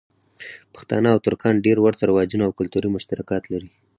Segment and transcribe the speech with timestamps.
[0.73, 3.69] پښتانه او ترکان ډېر ورته رواجونه او کلتوری مشترکات لری.